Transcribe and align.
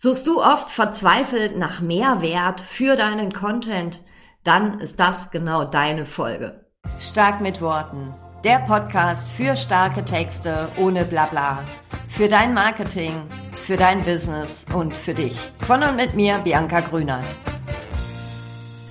Suchst 0.00 0.28
du 0.28 0.40
oft 0.40 0.70
verzweifelt 0.70 1.58
nach 1.58 1.80
Mehrwert 1.80 2.60
für 2.60 2.94
deinen 2.94 3.32
Content? 3.32 4.00
Dann 4.44 4.78
ist 4.78 5.00
das 5.00 5.32
genau 5.32 5.64
deine 5.64 6.06
Folge. 6.06 6.64
Stark 7.00 7.40
mit 7.40 7.60
Worten. 7.60 8.14
Der 8.44 8.60
Podcast 8.60 9.28
für 9.28 9.56
starke 9.56 10.04
Texte 10.04 10.68
ohne 10.76 11.04
Blabla. 11.04 11.64
Für 12.08 12.28
dein 12.28 12.54
Marketing, 12.54 13.12
für 13.54 13.76
dein 13.76 14.04
Business 14.04 14.66
und 14.72 14.96
für 14.96 15.14
dich. 15.14 15.36
Von 15.66 15.82
und 15.82 15.96
mit 15.96 16.14
mir, 16.14 16.38
Bianca 16.44 16.78
Grüner. 16.78 17.24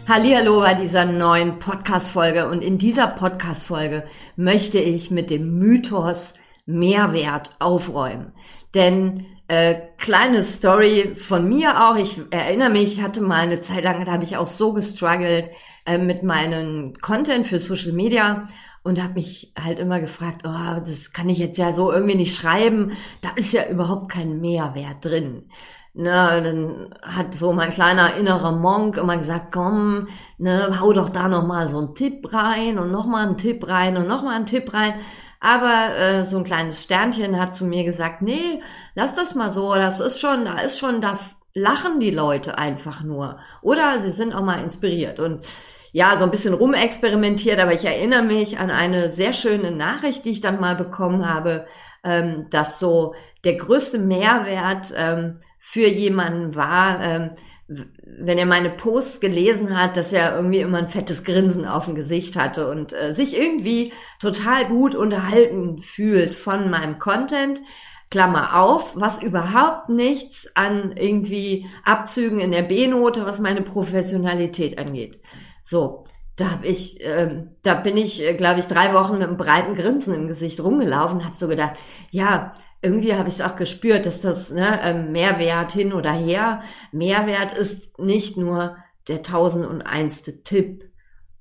Hallihallo 0.10 0.60
bei 0.60 0.74
dieser 0.74 1.06
neuen 1.06 1.58
Podcast-Folge. 1.58 2.50
Und 2.50 2.62
in 2.62 2.78
dieser 2.78 3.08
Podcast-Folge 3.08 4.04
möchte 4.36 4.80
ich 4.80 5.10
mit 5.10 5.30
dem 5.30 5.58
Mythos 5.58 6.34
Mehrwert 6.66 7.52
aufräumen. 7.60 8.34
Denn 8.74 9.26
äh, 9.48 9.76
kleine 9.98 10.44
Story 10.44 11.16
von 11.16 11.48
mir 11.48 11.90
auch. 11.90 11.96
Ich 11.96 12.22
erinnere 12.32 12.70
mich, 12.70 12.94
ich 12.94 13.02
hatte 13.02 13.22
mal 13.22 13.36
eine 13.42 13.62
Zeit 13.62 13.84
lang, 13.84 14.04
da 14.06 14.12
habe 14.12 14.24
ich 14.24 14.38
auch 14.38 14.46
so 14.46 14.74
gestruggelt 14.74 15.50
äh, 15.86 15.98
mit 15.98 16.24
meinem 16.24 16.94
Content 17.02 17.48
für 17.48 17.60
Social 17.60 17.94
Media 17.94 18.48
und 18.84 19.02
habe 19.02 19.16
mich 19.16 19.54
halt 19.62 19.80
immer 19.80 20.00
gefragt, 20.00 20.44
oh, 20.46 20.80
das 20.80 21.12
kann 21.12 21.30
ich 21.30 21.40
jetzt 21.40 21.58
ja 21.58 21.74
so 21.74 21.92
irgendwie 21.92 22.16
nicht 22.16 22.36
schreiben. 22.36 22.92
Da 23.22 23.30
ist 23.36 23.54
ja 23.54 23.68
überhaupt 23.68 24.12
kein 24.12 24.40
Mehrwert 24.40 25.04
drin. 25.04 25.50
Ne, 25.94 26.42
dann 26.44 26.94
hat 27.02 27.34
so 27.34 27.54
mein 27.54 27.72
kleiner 27.72 28.16
innerer 28.16 28.52
Monk 28.52 28.98
immer 28.98 29.18
gesagt, 29.18 29.52
komm, 29.52 30.08
ne, 30.38 30.80
hau 30.80 30.94
doch 30.94 31.10
da 31.10 31.28
noch 31.28 31.48
mal 31.48 31.68
so 31.68 31.80
einen 31.80 31.96
Tipp 31.96 32.32
rein 32.32 32.78
und 32.78 32.92
noch 32.92 33.08
mal 33.08 33.26
einen 33.26 33.36
Tipp 33.36 33.68
rein 33.68 33.98
und 33.98 34.08
noch 34.08 34.22
mal 34.22 34.36
einen 34.36 34.46
Tipp 34.46 34.74
rein. 34.74 34.94
Aber 35.40 35.96
äh, 35.96 36.26
so 36.26 36.38
ein 36.38 36.44
kleines 36.44 36.84
Sternchen 36.84 37.40
hat 37.40 37.56
zu 37.56 37.66
mir 37.66 37.84
gesagt, 37.84 38.22
nee, 38.22 38.62
lass 38.96 39.16
das 39.16 39.36
mal 39.36 39.52
so, 39.52 39.74
das 39.76 40.00
ist 40.00 40.20
schon, 40.20 40.46
da 40.46 40.58
ist 40.60 40.80
schon, 40.80 41.02
da 41.02 41.20
lachen 41.54 42.00
die 42.00 42.12
Leute 42.12 42.58
einfach 42.58 43.04
nur. 43.04 43.38
Oder 43.62 44.00
sie 44.02 44.12
sind 44.12 44.34
auch 44.34 44.44
mal 44.44 44.62
inspiriert. 44.62 45.20
Und 45.20 45.46
ja, 45.92 46.18
so 46.18 46.26
ein 46.26 46.32
bisschen 46.32 46.54
rumexperimentiert, 46.54 47.60
aber 47.60 47.74
ich 47.74 47.86
erinnere 47.86 48.24
mich 48.24 48.60
an 48.60 48.70
eine 48.70 49.10
sehr 49.10 49.34
schöne 49.34 49.72
Nachricht, 49.72 50.26
die 50.26 50.32
ich 50.32 50.42
dann 50.42 50.60
mal 50.60 50.76
bekommen 50.76 51.28
habe, 51.28 51.66
ähm, 52.04 52.48
dass 52.50 52.80
so 52.80 53.16
der 53.44 53.56
größte 53.56 53.98
Mehrwert 53.98 54.94
ähm, 54.96 55.40
für 55.58 55.88
jemanden 55.88 56.56
war, 56.56 57.02
ähm, 57.02 57.32
wenn 57.68 58.38
er 58.38 58.46
meine 58.46 58.70
Posts 58.70 59.20
gelesen 59.20 59.78
hat, 59.78 59.98
dass 59.98 60.14
er 60.14 60.36
irgendwie 60.36 60.60
immer 60.60 60.78
ein 60.78 60.88
fettes 60.88 61.24
Grinsen 61.24 61.66
auf 61.66 61.86
dem 61.86 61.96
Gesicht 61.96 62.38
hatte 62.38 62.70
und 62.70 62.94
äh, 62.94 63.14
sich 63.14 63.38
irgendwie 63.38 63.92
total 64.20 64.66
gut 64.66 64.96
unterhalten 64.96 65.80
fühlt 65.80 66.34
von 66.34 66.70
meinem 66.70 66.98
Content. 67.00 67.62
Klammer 68.10 68.58
auf, 68.62 68.94
was 68.96 69.22
überhaupt 69.22 69.90
nichts 69.90 70.50
an 70.56 70.96
irgendwie 70.96 71.68
Abzügen 71.84 72.40
in 72.40 72.52
der 72.52 72.62
B-Note, 72.62 73.26
was 73.26 73.40
meine 73.40 73.62
Professionalität 73.62 74.80
angeht. 74.80 75.20
So, 75.62 76.06
da 76.38 76.52
hab 76.52 76.64
ich, 76.64 77.00
ähm, 77.02 77.56
da 77.64 77.74
bin 77.74 77.98
ich, 77.98 78.24
äh, 78.24 78.34
glaube 78.34 78.62
ich, 78.62 78.68
drei 78.68 78.94
Wochen 78.94 79.18
mit 79.18 79.28
einem 79.28 79.36
breiten 79.36 79.76
Grinsen 79.76 80.14
im 80.14 80.28
Gesicht 80.30 80.64
rumgelaufen, 80.64 81.26
habe 81.26 81.36
so 81.36 81.50
gedacht, 81.50 81.74
ja, 82.12 82.54
irgendwie 82.88 83.16
habe 83.16 83.28
ich 83.28 83.36
es 83.36 83.42
auch 83.42 83.56
gespürt, 83.56 84.06
dass 84.06 84.22
das 84.22 84.52
ne, 84.52 84.80
ähm, 84.84 85.12
Mehrwert 85.12 85.74
hin 85.74 85.92
oder 85.94 86.12
her, 86.12 86.62
Mehrwert 86.92 87.58
ist 87.58 88.00
nicht 88.00 88.38
nur 88.38 88.78
der 89.08 89.22
tausend 89.22 89.66
und 89.66 89.82
einste 89.82 90.42
Tipp. 90.44 90.90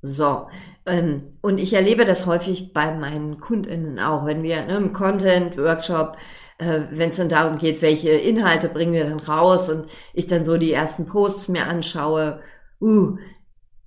So. 0.02 0.48
Ähm, 0.86 1.22
und 1.42 1.58
ich 1.58 1.72
erlebe 1.72 2.04
das 2.04 2.26
häufig 2.26 2.72
bei 2.72 2.92
meinen 2.92 3.38
KundInnen 3.38 3.98
auch, 4.00 4.26
wenn 4.26 4.42
wir 4.42 4.64
ne, 4.64 4.76
im 4.76 4.92
Content-Workshop, 4.92 6.16
äh, 6.58 6.80
wenn 6.90 7.10
es 7.10 7.16
dann 7.16 7.28
darum 7.28 7.58
geht, 7.58 7.80
welche 7.82 8.10
Inhalte 8.10 8.68
bringen 8.68 8.92
wir 8.92 9.04
dann 9.04 9.20
raus 9.20 9.70
und 9.70 9.86
ich 10.14 10.26
dann 10.26 10.44
so 10.44 10.56
die 10.56 10.72
ersten 10.72 11.06
Posts 11.06 11.48
mir 11.48 11.66
anschaue, 11.66 12.40
uh, 12.80 13.16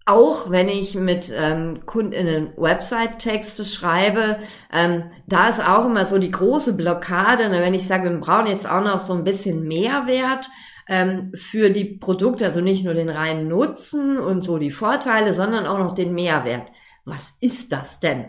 auch 0.10 0.50
wenn 0.50 0.68
ich 0.68 0.96
mit 0.96 1.32
ähm, 1.36 1.86
KundInnen 1.86 2.54
Website-Texte 2.58 3.64
schreibe, 3.64 4.40
ähm, 4.74 5.04
da 5.28 5.50
ist 5.50 5.68
auch 5.68 5.86
immer 5.86 6.08
so 6.08 6.18
die 6.18 6.32
große 6.32 6.76
Blockade, 6.76 7.50
ne, 7.50 7.62
wenn 7.62 7.76
ich 7.76 7.86
sage, 7.86 8.10
wir 8.10 8.20
brauchen 8.20 8.48
jetzt 8.48 8.68
auch 8.68 8.84
noch 8.84 9.00
so 9.00 9.14
ein 9.14 9.24
bisschen 9.24 9.68
Mehrwert 9.68 10.50
ähm, 10.88 11.32
für 11.36 11.70
die 11.70 11.86
Produkte, 11.86 12.46
also 12.46 12.60
nicht 12.60 12.84
nur 12.84 12.96
den 12.96 13.10
reinen 13.10 13.48
Nutzen 13.48 14.18
und 14.18 14.44
so 14.44 14.58
die 14.58 14.72
Vorteile, 14.72 15.32
sondern 15.32 15.68
auch 15.68 15.78
noch 15.78 15.94
den 15.94 16.14
Mehrwert. 16.14 16.72
Was 17.06 17.38
ist 17.40 17.72
das 17.72 18.00
denn? 18.00 18.26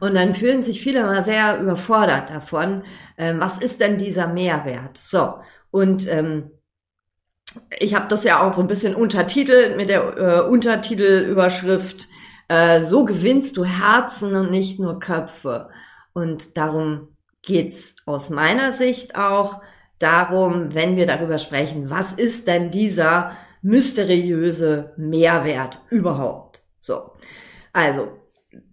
Und 0.00 0.14
dann 0.14 0.34
fühlen 0.34 0.62
sich 0.62 0.80
viele 0.80 1.02
mal 1.04 1.24
sehr 1.24 1.60
überfordert 1.60 2.30
davon. 2.30 2.84
Ähm, 3.18 3.40
was 3.40 3.58
ist 3.58 3.80
denn 3.80 3.98
dieser 3.98 4.28
Mehrwert? 4.28 4.98
So, 4.98 5.34
und 5.70 6.08
ähm, 6.08 6.50
ich 7.78 7.94
habe 7.94 8.08
das 8.08 8.24
ja 8.24 8.42
auch 8.42 8.52
so 8.52 8.60
ein 8.60 8.68
bisschen 8.68 8.94
untertitelt 8.94 9.76
mit 9.76 9.88
der 9.88 10.16
äh, 10.16 10.40
Untertitelüberschrift 10.48 12.08
äh, 12.48 12.82
So 12.82 13.04
gewinnst 13.04 13.56
du 13.56 13.64
Herzen 13.64 14.34
und 14.34 14.50
nicht 14.50 14.78
nur 14.78 14.98
Köpfe. 14.98 15.68
Und 16.12 16.56
darum 16.56 17.08
geht's 17.42 17.96
aus 18.06 18.30
meiner 18.30 18.72
Sicht 18.72 19.16
auch 19.16 19.60
darum, 19.98 20.74
wenn 20.74 20.96
wir 20.96 21.06
darüber 21.06 21.38
sprechen, 21.38 21.90
was 21.90 22.12
ist 22.12 22.46
denn 22.46 22.70
dieser 22.70 23.32
mysteriöse 23.62 24.92
Mehrwert 24.96 25.80
überhaupt? 25.90 26.62
So. 26.78 27.12
Also, 27.72 28.08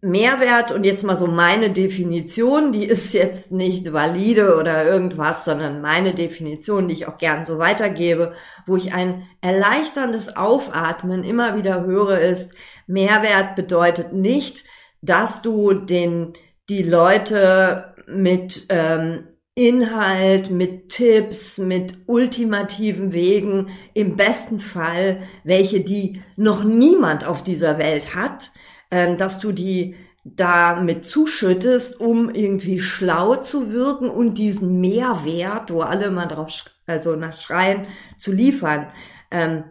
Mehrwert 0.04 0.72
und 0.72 0.84
jetzt 0.84 1.04
mal 1.04 1.16
so 1.16 1.28
meine 1.28 1.70
Definition, 1.70 2.72
die 2.72 2.86
ist 2.86 3.14
jetzt 3.14 3.52
nicht 3.52 3.94
valide 3.94 4.58
oder 4.58 4.84
irgendwas, 4.84 5.46
sondern 5.46 5.80
meine 5.80 6.16
Definition, 6.16 6.88
die 6.88 6.96
ich 6.96 7.08
auch 7.08 7.18
gern 7.18 7.46
so 7.46 7.60
weitergebe, 7.60 8.34
wo 8.66 8.76
ich 8.76 8.94
ein 8.94 9.28
erleichterndes 9.42 10.36
Aufatmen 10.36 11.24
immer 11.24 11.56
wieder 11.56 11.86
höre, 11.86 12.20
ist, 12.20 12.52
Mehrwert 12.88 13.56
bedeutet 13.56 14.12
nicht, 14.12 14.64
dass 15.04 15.44
du 15.44 15.74
den, 15.74 16.34
die 16.68 16.82
Leute 16.82 17.94
mit 18.08 18.66
ähm, 18.70 19.28
Inhalt, 19.54 20.50
mit 20.50 20.90
Tipps, 20.90 21.60
mit 21.60 21.96
ultimativen 22.08 23.14
Wegen, 23.14 23.70
im 23.94 24.16
besten 24.16 24.60
Fall, 24.60 25.24
welche 25.44 25.82
die 25.82 26.24
noch 26.38 26.64
niemand 26.64 27.28
auf 27.28 27.44
dieser 27.44 27.78
Welt 27.78 28.16
hat, 28.16 28.52
ähm, 28.92 29.18
dass 29.18 29.40
du 29.40 29.52
die 29.52 29.96
damit 30.24 31.06
zuschüttest, 31.06 32.00
um 32.00 32.30
irgendwie 32.30 32.80
schlau 32.80 33.38
zu 33.38 33.72
wirken 33.72 34.10
und 34.10 34.36
diesen 34.36 34.80
Mehrwert, 34.80 35.72
wo 35.72 35.82
alle 35.82 36.12
mal 36.12 36.28
drauf, 36.28 36.66
also 36.86 37.16
nach 37.16 37.40
schreien, 37.40 37.88
zu 38.18 38.32
liefern. 38.32 38.88
Ähm, 39.32 39.64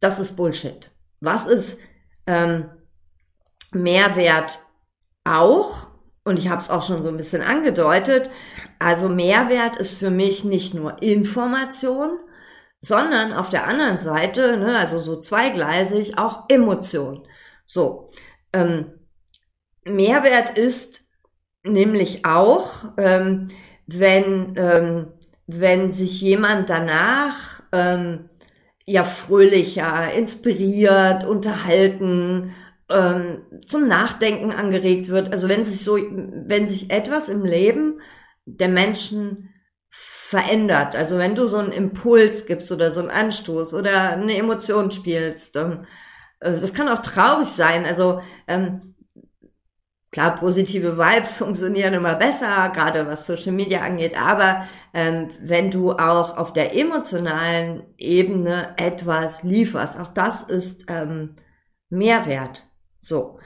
das 0.00 0.18
ist 0.18 0.36
Bullshit. 0.36 0.90
Was 1.20 1.46
ist 1.46 1.78
ähm, 2.26 2.70
Mehrwert 3.72 4.60
auch? 5.24 5.88
Und 6.24 6.38
ich 6.38 6.48
habe 6.48 6.60
es 6.60 6.70
auch 6.70 6.84
schon 6.84 7.02
so 7.02 7.08
ein 7.08 7.16
bisschen 7.16 7.42
angedeutet. 7.42 8.30
Also 8.78 9.08
Mehrwert 9.08 9.76
ist 9.76 9.98
für 9.98 10.10
mich 10.10 10.44
nicht 10.44 10.74
nur 10.74 11.00
Information, 11.02 12.18
sondern 12.80 13.32
auf 13.32 13.48
der 13.48 13.66
anderen 13.66 13.98
Seite, 13.98 14.56
ne, 14.56 14.78
also 14.78 14.98
so 14.98 15.20
zweigleisig, 15.20 16.18
auch 16.18 16.44
Emotion. 16.48 17.26
So, 17.64 18.08
ähm, 18.52 18.86
Mehrwert 19.84 20.56
ist 20.56 21.04
nämlich 21.62 22.24
auch, 22.24 22.92
ähm, 22.96 23.48
wenn, 23.86 24.54
ähm, 24.56 25.12
wenn 25.46 25.92
sich 25.92 26.20
jemand 26.20 26.68
danach 26.70 27.62
ähm, 27.72 28.28
ja 28.84 29.04
fröhlicher, 29.04 30.12
inspiriert, 30.12 31.24
unterhalten, 31.24 32.54
ähm, 32.90 33.42
zum 33.66 33.86
Nachdenken 33.86 34.50
angeregt 34.52 35.08
wird. 35.08 35.32
Also 35.32 35.48
wenn 35.48 35.64
sich 35.64 35.82
so, 35.82 35.96
wenn 35.96 36.68
sich 36.68 36.90
etwas 36.90 37.28
im 37.28 37.44
Leben 37.44 38.00
der 38.46 38.68
Menschen 38.68 39.50
verändert. 39.90 40.96
Also 40.96 41.18
wenn 41.18 41.34
du 41.34 41.46
so 41.46 41.58
einen 41.58 41.72
Impuls 41.72 42.46
gibst 42.46 42.70
oder 42.72 42.90
so 42.90 43.00
einen 43.00 43.10
Anstoß 43.10 43.74
oder 43.74 44.10
eine 44.12 44.36
Emotion 44.36 44.90
spielst, 44.90 45.56
ähm, 45.56 45.86
äh, 46.40 46.58
das 46.58 46.74
kann 46.74 46.88
auch 46.88 47.02
traurig 47.02 47.48
sein. 47.48 47.84
Also 47.84 48.20
ähm, 48.46 48.94
klar, 50.10 50.36
positive 50.36 50.98
Vibes 50.98 51.36
funktionieren 51.38 51.94
immer 51.94 52.14
besser, 52.14 52.70
gerade 52.74 53.06
was 53.06 53.26
Social 53.26 53.52
Media 53.52 53.80
angeht. 53.80 54.20
Aber 54.20 54.66
ähm, 54.94 55.30
wenn 55.40 55.70
du 55.70 55.92
auch 55.92 56.36
auf 56.36 56.52
der 56.52 56.76
emotionalen 56.76 57.82
Ebene 57.96 58.74
etwas 58.76 59.42
lieferst, 59.42 59.98
auch 59.98 60.08
das 60.08 60.42
ist 60.42 60.86
ähm, 60.88 61.36
Mehrwert. 61.90 62.66
So. 63.00 63.38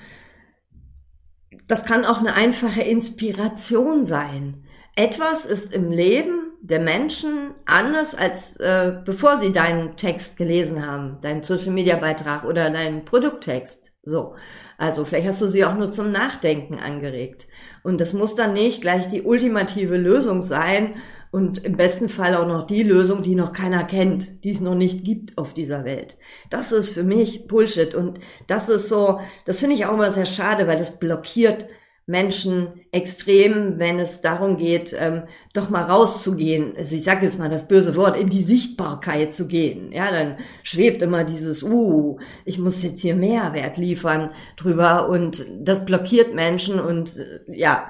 Das 1.68 1.84
kann 1.84 2.04
auch 2.04 2.18
eine 2.18 2.34
einfache 2.34 2.82
Inspiration 2.82 4.04
sein. 4.04 4.64
Etwas 4.96 5.46
ist 5.46 5.72
im 5.72 5.90
Leben 5.90 6.41
der 6.62 6.80
Menschen 6.80 7.54
anders 7.66 8.14
als 8.14 8.56
äh, 8.56 8.92
bevor 9.04 9.36
sie 9.36 9.52
deinen 9.52 9.96
Text 9.96 10.36
gelesen 10.36 10.86
haben, 10.86 11.18
deinen 11.20 11.42
Social 11.42 11.72
Media 11.72 11.96
Beitrag 11.96 12.44
oder 12.44 12.70
deinen 12.70 13.04
Produkttext. 13.04 13.92
So. 14.04 14.34
Also 14.78 15.04
vielleicht 15.04 15.28
hast 15.28 15.42
du 15.42 15.46
sie 15.46 15.64
auch 15.64 15.74
nur 15.74 15.90
zum 15.90 16.12
Nachdenken 16.12 16.78
angeregt. 16.78 17.48
Und 17.82 18.00
das 18.00 18.12
muss 18.14 18.34
dann 18.34 18.52
nicht 18.52 18.80
gleich 18.80 19.08
die 19.08 19.22
ultimative 19.22 19.96
Lösung 19.96 20.40
sein, 20.40 20.94
und 21.32 21.64
im 21.64 21.72
besten 21.72 22.10
Fall 22.10 22.36
auch 22.36 22.46
noch 22.46 22.66
die 22.66 22.82
Lösung, 22.82 23.22
die 23.22 23.34
noch 23.34 23.52
keiner 23.52 23.84
kennt, 23.84 24.44
die 24.44 24.50
es 24.50 24.60
noch 24.60 24.74
nicht 24.74 25.02
gibt 25.02 25.38
auf 25.38 25.54
dieser 25.54 25.84
Welt. 25.84 26.18
Das 26.50 26.72
ist 26.72 26.90
für 26.90 27.04
mich 27.04 27.48
Bullshit 27.48 27.94
und 27.94 28.20
das 28.46 28.68
ist 28.68 28.90
so, 28.90 29.18
das 29.46 29.58
finde 29.58 29.74
ich 29.74 29.86
auch 29.86 29.94
immer 29.94 30.10
sehr 30.12 30.26
schade, 30.26 30.66
weil 30.66 30.76
das 30.76 30.98
blockiert 30.98 31.66
Menschen 32.06 32.68
extrem, 32.90 33.78
wenn 33.78 33.98
es 34.00 34.20
darum 34.20 34.56
geht, 34.56 34.94
ähm, 34.98 35.22
doch 35.54 35.70
mal 35.70 35.84
rauszugehen. 35.84 36.74
Also 36.76 36.96
ich 36.96 37.04
sage 37.04 37.24
jetzt 37.24 37.38
mal 37.38 37.48
das 37.48 37.68
böse 37.68 37.94
Wort, 37.96 38.16
in 38.16 38.28
die 38.28 38.42
Sichtbarkeit 38.42 39.34
zu 39.34 39.46
gehen. 39.46 39.92
Ja, 39.92 40.10
dann 40.10 40.36
schwebt 40.64 41.00
immer 41.02 41.24
dieses, 41.24 41.62
uh, 41.62 42.18
ich 42.44 42.58
muss 42.58 42.82
jetzt 42.82 43.00
hier 43.00 43.14
Mehrwert 43.14 43.76
liefern 43.76 44.30
drüber 44.56 45.08
und 45.08 45.46
das 45.60 45.84
blockiert 45.84 46.34
Menschen 46.34 46.80
und 46.80 47.16
äh, 47.16 47.40
ja, 47.46 47.88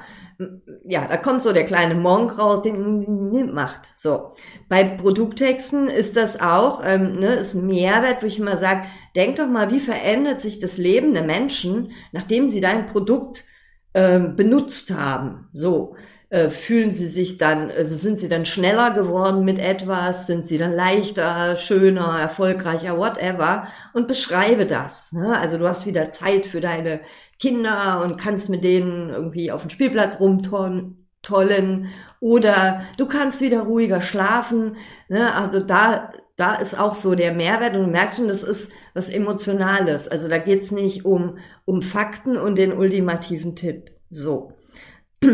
ja, 0.85 1.06
da 1.06 1.17
kommt 1.17 1.43
so 1.43 1.53
der 1.53 1.65
kleine 1.65 1.94
Monk 1.94 2.38
raus, 2.38 2.62
den 2.62 3.53
macht. 3.53 3.91
So. 3.94 4.32
Bei 4.69 4.85
Produkttexten 4.85 5.88
ist 5.88 6.17
das 6.17 6.41
auch, 6.41 6.82
ähm, 6.85 7.19
ne, 7.20 7.35
ist 7.35 7.55
Mehrwert, 7.55 8.23
wo 8.23 8.26
ich 8.26 8.38
immer 8.38 8.56
sage, 8.56 8.82
denk 9.15 9.37
doch 9.37 9.47
mal, 9.47 9.70
wie 9.70 9.81
verändert 9.81 10.41
sich 10.41 10.58
das 10.58 10.79
Leben 10.79 11.15
der 11.15 11.23
Menschen, 11.23 11.93
nachdem 12.12 12.50
sie 12.50 12.61
dein 12.61 12.87
Produkt 12.87 13.44
benutzt 13.93 14.94
haben. 14.94 15.49
So 15.53 15.97
äh, 16.33 16.49
fühlen 16.49 16.93
sie 16.93 17.09
sich 17.09 17.37
dann, 17.37 17.71
also 17.71 17.94
sind 17.94 18.19
sie 18.19 18.31
dann 18.31 18.47
schneller 18.47 18.93
geworden 18.93 19.44
mit 19.44 19.59
etwas, 19.59 20.27
sind 20.27 20.47
sie 20.47 20.56
dann 20.56 20.73
leichter, 20.73 21.59
schöner, 21.59 22.19
erfolgreicher, 22.19 22.97
whatever 22.97 23.67
und 23.93 24.09
beschreibe 24.09 24.65
das. 24.65 25.12
Ne? 25.12 25.39
Also 25.39 25.59
du 25.59 25.69
hast 25.69 25.87
wieder 25.87 26.11
Zeit 26.11 26.47
für 26.47 26.62
deine 26.62 27.00
Kinder 27.39 28.00
und 28.03 28.17
kannst 28.17 28.49
mit 28.49 28.65
denen 28.65 29.11
irgendwie 29.11 29.53
auf 29.53 29.61
dem 29.61 29.69
Spielplatz 29.69 30.21
rumtollen 30.21 31.89
oder 32.21 32.81
du 32.97 33.06
kannst 33.06 33.43
wieder 33.43 33.61
ruhiger 33.61 34.00
schlafen. 34.00 34.77
Ne? 35.11 35.35
Also 35.35 35.61
da 35.61 36.12
da 36.37 36.55
ist 36.55 36.79
auch 36.79 36.94
so 36.94 37.14
der 37.14 37.32
Mehrwert 37.32 37.75
und 37.75 37.82
du 37.82 37.90
merkst 37.90 38.17
schon, 38.17 38.29
das 38.29 38.43
ist 38.43 38.73
was 38.94 39.08
Emotionales. 39.08 40.08
Also 40.08 40.29
da 40.29 40.38
geht's 40.38 40.70
nicht 40.70 41.05
um, 41.05 41.38
um 41.64 41.82
Fakten 41.82 42.37
und 42.37 42.56
den 42.56 42.73
ultimativen 42.73 43.55
Tipp. 43.55 43.90
So. 44.11 44.52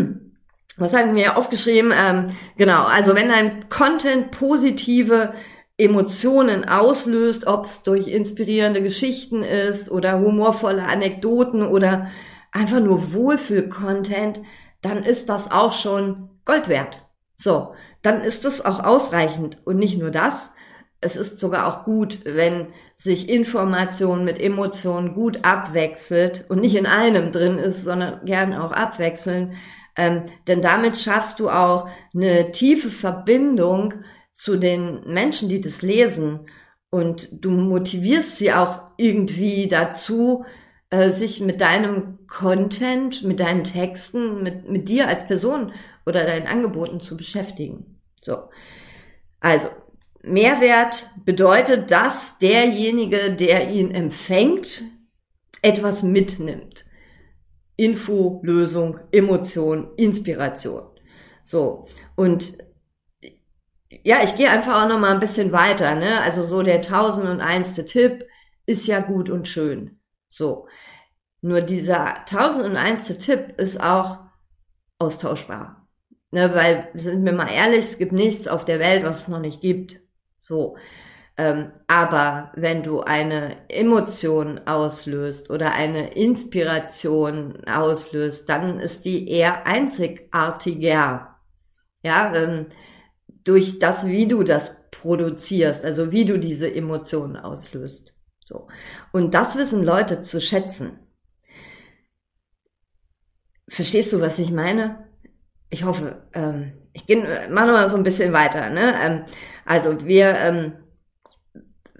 Was 0.76 0.94
haben 0.94 1.16
wir 1.16 1.36
aufgeschrieben? 1.36 1.92
Ähm, 1.92 2.36
genau, 2.56 2.84
also 2.84 3.16
wenn 3.16 3.28
dein 3.28 3.68
Content 3.68 4.30
positive 4.30 5.34
Emotionen 5.76 6.68
auslöst, 6.68 7.48
ob 7.48 7.64
es 7.64 7.82
durch 7.82 8.06
inspirierende 8.06 8.80
Geschichten 8.80 9.42
ist 9.42 9.90
oder 9.90 10.20
humorvolle 10.20 10.84
Anekdoten 10.84 11.62
oder 11.62 12.08
einfach 12.52 12.80
nur 12.80 13.12
Wohlfühl-Content, 13.12 14.40
dann 14.80 14.98
ist 15.02 15.28
das 15.28 15.50
auch 15.50 15.72
schon 15.72 16.30
Gold 16.44 16.68
wert. 16.68 17.06
So, 17.34 17.74
dann 18.02 18.20
ist 18.20 18.44
das 18.44 18.64
auch 18.64 18.84
ausreichend. 18.84 19.58
Und 19.64 19.78
nicht 19.78 19.98
nur 19.98 20.10
das, 20.10 20.54
es 21.00 21.16
ist 21.16 21.38
sogar 21.38 21.66
auch 21.66 21.84
gut, 21.84 22.20
wenn 22.24 22.68
sich 22.96 23.28
Information 23.28 24.24
mit 24.24 24.40
Emotionen 24.40 25.14
gut 25.14 25.44
abwechselt 25.44 26.44
und 26.48 26.60
nicht 26.60 26.74
in 26.74 26.86
einem 26.86 27.30
drin 27.30 27.58
ist, 27.58 27.84
sondern 27.84 28.24
gern 28.24 28.52
auch 28.54 28.72
abwechseln. 28.72 29.54
Ähm, 29.96 30.24
denn 30.46 30.62
damit 30.62 30.98
schaffst 30.98 31.38
du 31.38 31.50
auch 31.50 31.88
eine 32.14 32.50
tiefe 32.50 32.90
Verbindung 32.90 33.94
zu 34.32 34.56
den 34.56 35.02
Menschen, 35.06 35.48
die 35.48 35.60
das 35.60 35.82
lesen. 35.82 36.48
Und 36.90 37.28
du 37.44 37.50
motivierst 37.50 38.36
sie 38.36 38.52
auch 38.52 38.90
irgendwie 38.96 39.68
dazu, 39.68 40.44
äh, 40.90 41.10
sich 41.10 41.40
mit 41.40 41.60
deinem 41.60 42.26
Content, 42.26 43.22
mit 43.22 43.40
deinen 43.40 43.64
Texten, 43.64 44.42
mit, 44.42 44.68
mit 44.68 44.88
dir 44.88 45.06
als 45.06 45.26
Person 45.26 45.72
oder 46.06 46.24
deinen 46.24 46.46
Angeboten 46.46 47.00
zu 47.00 47.16
beschäftigen. 47.16 48.00
So. 48.20 48.48
Also, 49.40 49.68
Mehrwert 50.22 51.10
bedeutet, 51.24 51.90
dass 51.90 52.38
derjenige, 52.38 53.32
der 53.32 53.70
ihn 53.70 53.90
empfängt, 53.90 54.84
etwas 55.62 56.02
mitnimmt. 56.02 56.84
Info, 57.76 58.40
Lösung, 58.42 58.98
Emotion, 59.12 59.92
Inspiration. 59.96 60.88
So. 61.42 61.86
Und 62.16 62.58
ja, 64.04 64.22
ich 64.24 64.34
gehe 64.34 64.50
einfach 64.50 64.82
auch 64.82 64.88
noch 64.88 64.98
mal 64.98 65.14
ein 65.14 65.20
bisschen 65.20 65.52
weiter, 65.52 65.94
ne? 65.94 66.20
Also 66.20 66.42
so 66.42 66.62
der 66.62 66.76
1001. 66.76 67.74
Tipp 67.86 68.26
ist 68.66 68.86
ja 68.86 69.00
gut 69.00 69.30
und 69.30 69.48
schön. 69.48 70.00
So. 70.28 70.66
Nur 71.40 71.60
dieser 71.60 72.18
1001. 72.18 73.18
Tipp 73.18 73.54
ist 73.58 73.80
auch 73.82 74.18
austauschbar. 74.98 75.88
Ne, 76.30 76.52
weil, 76.54 76.90
sind 76.92 77.24
wir 77.24 77.32
mal 77.32 77.50
ehrlich, 77.50 77.80
es 77.80 77.98
gibt 77.98 78.12
nichts 78.12 78.48
auf 78.48 78.66
der 78.66 78.80
Welt, 78.80 79.04
was 79.04 79.22
es 79.22 79.28
noch 79.28 79.40
nicht 79.40 79.62
gibt. 79.62 80.02
So. 80.48 80.76
Ähm, 81.36 81.72
aber 81.86 82.52
wenn 82.56 82.82
du 82.82 83.02
eine 83.02 83.68
Emotion 83.68 84.60
auslöst 84.66 85.50
oder 85.50 85.72
eine 85.72 86.14
Inspiration 86.14 87.64
auslöst, 87.66 88.48
dann 88.48 88.80
ist 88.80 89.04
die 89.04 89.28
eher 89.30 89.66
einzigartiger. 89.66 91.36
Ja, 92.02 92.34
ähm, 92.34 92.66
durch 93.44 93.78
das, 93.78 94.08
wie 94.08 94.26
du 94.26 94.42
das 94.42 94.90
produzierst, 94.90 95.84
also 95.84 96.10
wie 96.12 96.24
du 96.24 96.38
diese 96.38 96.72
Emotionen 96.74 97.36
auslöst. 97.36 98.14
So. 98.42 98.68
Und 99.12 99.34
das 99.34 99.56
wissen 99.56 99.84
Leute 99.84 100.22
zu 100.22 100.40
schätzen. 100.40 100.98
Verstehst 103.68 104.12
du, 104.12 104.20
was 104.20 104.38
ich 104.38 104.50
meine? 104.50 105.07
Ich 105.70 105.84
hoffe, 105.84 106.22
ähm, 106.34 106.72
ich 106.92 107.06
gehe, 107.06 107.22
mach 107.50 107.66
noch 107.66 107.74
mal 107.74 107.88
so 107.88 107.96
ein 107.96 108.02
bisschen 108.02 108.32
weiter. 108.32 108.70
Ne? 108.70 108.94
Ähm, 109.02 109.24
also 109.64 110.04
wir, 110.06 110.34
ähm, 110.36 110.72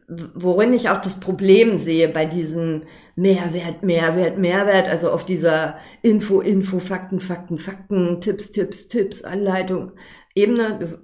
worin 0.08 0.72
ich 0.72 0.88
auch 0.88 1.00
das 1.00 1.20
Problem 1.20 1.76
sehe 1.76 2.08
bei 2.08 2.24
diesem 2.24 2.84
Mehrwert, 3.14 3.82
Mehrwert, 3.82 4.38
Mehrwert, 4.38 4.88
also 4.88 5.10
auf 5.10 5.24
dieser 5.26 5.76
Info, 6.02 6.40
Info, 6.40 6.80
Fakten, 6.80 7.20
Fakten, 7.20 7.58
Fakten, 7.58 8.20
Tipps, 8.20 8.52
Tipps, 8.52 8.88
Tipps, 8.88 9.22
Anleitung, 9.22 9.92
Ebene, 10.34 11.00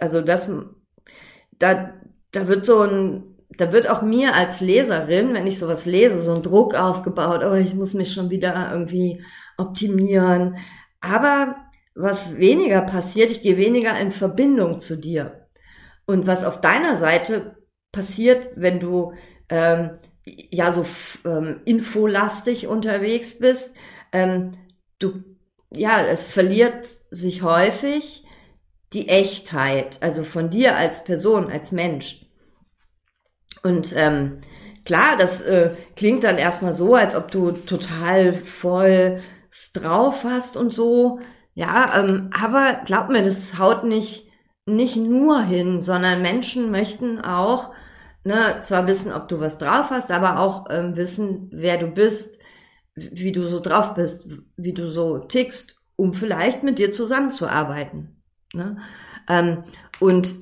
also 0.00 0.22
das, 0.22 0.50
da, 1.58 1.94
da 2.32 2.48
wird 2.48 2.64
so 2.64 2.80
ein, 2.80 3.36
da 3.58 3.70
wird 3.72 3.88
auch 3.88 4.02
mir 4.02 4.34
als 4.34 4.60
Leserin, 4.60 5.34
wenn 5.34 5.46
ich 5.46 5.58
sowas 5.58 5.84
lese, 5.84 6.20
so 6.20 6.34
ein 6.34 6.42
Druck 6.42 6.74
aufgebaut, 6.74 7.42
oh, 7.44 7.54
ich 7.54 7.74
muss 7.74 7.94
mich 7.94 8.12
schon 8.12 8.30
wieder 8.30 8.70
irgendwie 8.72 9.22
optimieren. 9.56 10.56
Aber 11.00 11.56
was 11.94 12.36
weniger 12.36 12.82
passiert, 12.82 13.30
ich 13.30 13.42
gehe 13.42 13.56
weniger 13.56 13.98
in 13.98 14.12
Verbindung 14.12 14.80
zu 14.80 14.96
dir. 14.96 15.48
Und 16.06 16.26
was 16.26 16.44
auf 16.44 16.60
deiner 16.60 16.98
Seite 16.98 17.56
passiert, 17.92 18.48
wenn 18.56 18.80
du 18.80 19.12
ähm, 19.48 19.90
ja 20.24 20.72
so 20.72 20.86
ähm, 21.24 21.60
infolastig 21.64 22.66
unterwegs 22.66 23.38
bist, 23.38 23.74
ähm, 24.12 24.52
du 24.98 25.22
ja, 25.74 26.04
es 26.04 26.26
verliert 26.26 26.86
sich 27.10 27.42
häufig 27.42 28.24
die 28.92 29.08
Echtheit, 29.08 30.02
also 30.02 30.22
von 30.22 30.50
dir 30.50 30.76
als 30.76 31.04
Person, 31.04 31.50
als 31.50 31.72
Mensch. 31.72 32.26
Und 33.62 33.94
ähm, 33.96 34.40
klar, 34.84 35.16
das 35.16 35.40
äh, 35.40 35.70
klingt 35.96 36.24
dann 36.24 36.36
erstmal 36.36 36.74
so, 36.74 36.94
als 36.94 37.14
ob 37.14 37.30
du 37.30 37.52
total 37.52 38.34
voll 38.34 39.20
drauf 39.72 40.24
hast 40.24 40.56
und 40.56 40.72
so. 40.72 41.20
Ja, 41.54 42.00
ähm, 42.00 42.30
aber 42.32 42.80
glaub 42.84 43.08
mir, 43.08 43.22
das 43.22 43.58
haut 43.58 43.84
nicht 43.84 44.28
nicht 44.66 44.96
nur 44.96 45.42
hin, 45.42 45.82
sondern 45.82 46.22
Menschen 46.22 46.70
möchten 46.70 47.20
auch 47.20 47.74
ne, 48.24 48.60
zwar 48.62 48.86
wissen, 48.86 49.12
ob 49.12 49.28
du 49.28 49.40
was 49.40 49.58
drauf 49.58 49.90
hast, 49.90 50.10
aber 50.10 50.38
auch 50.38 50.66
ähm, 50.70 50.96
wissen, 50.96 51.48
wer 51.52 51.78
du 51.78 51.88
bist, 51.88 52.40
wie 52.94 53.32
du 53.32 53.48
so 53.48 53.60
drauf 53.60 53.94
bist, 53.94 54.28
wie 54.56 54.72
du 54.72 54.88
so 54.88 55.18
tickst, 55.18 55.80
um 55.96 56.12
vielleicht 56.12 56.62
mit 56.62 56.78
dir 56.78 56.92
zusammenzuarbeiten. 56.92 58.22
Ne? 58.54 58.78
Ähm, 59.28 59.64
und 59.98 60.34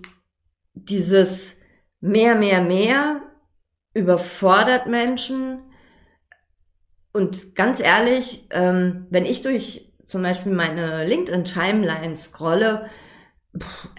dieses 0.74 1.58
mehr, 2.00 2.34
mehr, 2.34 2.60
mehr 2.60 3.22
überfordert 3.94 4.86
Menschen. 4.86 5.62
Und 7.12 7.54
ganz 7.54 7.80
ehrlich, 7.80 8.46
ähm, 8.50 9.06
wenn 9.10 9.24
ich 9.24 9.42
durch 9.42 9.89
zum 10.10 10.22
Beispiel 10.22 10.52
meine 10.52 11.06
LinkedIn-Timeline 11.06 12.16
scrolle, 12.16 12.86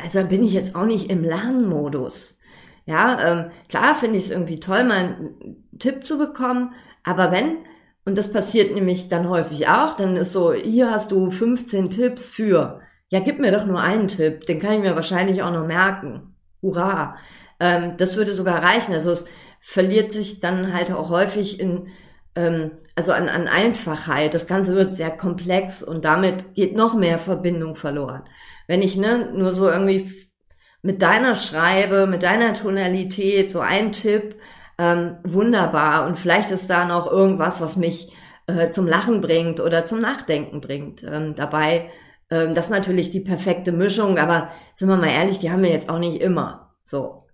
also 0.02 0.24
bin 0.26 0.44
ich 0.44 0.54
jetzt 0.54 0.76
auch 0.76 0.86
nicht 0.86 1.10
im 1.10 1.24
Lernmodus. 1.24 2.40
Ja, 2.86 3.20
ähm, 3.22 3.52
klar 3.70 3.96
finde 3.96 4.18
ich 4.18 4.26
es 4.26 4.32
irgendwie 4.32 4.60
toll, 4.60 4.84
mal 4.84 4.98
einen 4.98 5.66
Tipp 5.80 6.06
zu 6.06 6.18
bekommen, 6.18 6.74
aber 7.04 7.32
wenn, 7.32 7.58
und 8.06 8.18
das 8.18 8.32
passiert 8.32 8.74
nämlich 8.74 9.08
dann 9.08 9.30
häufig 9.30 9.68
auch, 9.68 9.96
dann 9.96 10.16
ist 10.18 10.34
so, 10.34 10.54
hier 10.54 10.92
hast 10.92 11.12
du 11.12 11.32
15 11.32 11.90
Tipps 11.90 12.30
für, 12.30 12.82
ja, 13.10 13.20
gib 13.20 13.40
mir 13.40 13.52
doch 13.52 13.66
nur 13.66 13.82
einen 13.82 14.08
Tipp, 14.08 14.46
den 14.46 14.60
kann 14.60 14.74
ich 14.74 14.80
mir 14.80 14.96
wahrscheinlich 14.96 15.44
auch 15.44 15.52
noch 15.52 15.68
merken. 15.68 16.22
Hurra! 16.62 17.18
Ähm, 17.60 17.96
das 17.98 18.18
würde 18.18 18.34
sogar 18.34 18.64
reichen. 18.64 18.94
Also 18.94 19.12
es 19.12 19.26
verliert 19.60 20.12
sich 20.12 20.40
dann 20.40 20.74
halt 20.74 20.92
auch 20.92 21.10
häufig 21.10 21.60
in 21.60 21.88
ähm, 22.36 22.72
also 22.96 23.12
an, 23.12 23.30
an 23.30 23.48
Einfachheit. 23.48 24.34
Das 24.34 24.48
Ganze 24.48 24.76
wird 24.76 24.94
sehr 24.94 25.12
komplex 25.12 25.84
und 25.84 26.06
damit 26.06 26.54
geht 26.56 26.76
noch 26.76 26.94
mehr 26.94 27.20
Verbindung 27.20 27.76
verloren. 27.76 28.24
Wenn 28.68 28.82
ich 28.82 28.98
ne, 28.98 29.32
nur 29.34 29.54
so 29.54 29.70
irgendwie 29.70 30.12
mit 30.82 31.02
deiner 31.02 31.36
Schreibe, 31.36 32.08
mit 32.08 32.24
deiner 32.24 32.54
Tonalität, 32.54 33.52
so 33.52 33.60
ein 33.60 33.92
Tipp, 33.92 34.36
ähm, 34.78 35.18
wunderbar. 35.24 36.08
Und 36.08 36.18
vielleicht 36.18 36.52
ist 36.52 36.70
da 36.70 36.86
noch 36.86 37.10
irgendwas, 37.10 37.62
was 37.62 37.76
mich 37.76 38.12
äh, 38.48 38.72
zum 38.72 38.88
Lachen 38.88 39.22
bringt 39.22 39.60
oder 39.60 39.86
zum 39.86 40.00
Nachdenken 40.00 40.62
bringt. 40.62 41.04
Ähm, 41.04 41.36
dabei, 41.36 41.92
ähm, 42.30 42.56
das 42.56 42.66
ist 42.66 42.72
natürlich 42.72 43.12
die 43.12 43.20
perfekte 43.20 43.72
Mischung, 43.72 44.18
aber 44.18 44.50
sind 44.74 44.90
wir 44.90 44.98
mal 44.98 45.10
ehrlich, 45.10 45.40
die 45.40 45.52
haben 45.52 45.64
wir 45.64 45.70
jetzt 45.72 45.90
auch 45.90 46.00
nicht 46.00 46.22
immer. 46.22 46.74
So. 46.84 47.28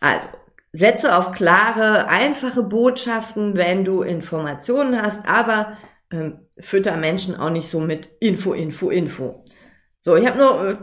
Also, 0.00 0.28
setze 0.72 1.16
auf 1.16 1.32
klare, 1.32 2.08
einfache 2.08 2.62
Botschaften, 2.62 3.56
wenn 3.56 3.84
du 3.84 4.02
Informationen 4.02 5.00
hast, 5.00 5.28
aber 5.28 5.76
ähm, 6.10 6.46
fütter 6.58 6.96
Menschen 6.96 7.36
auch 7.36 7.50
nicht 7.50 7.68
so 7.68 7.80
mit 7.80 8.08
Info, 8.20 8.52
Info, 8.52 8.90
Info. 8.90 9.44
So, 10.00 10.16
ich 10.16 10.26
habe 10.26 10.38
nur, 10.38 10.68
äh, 10.68 10.76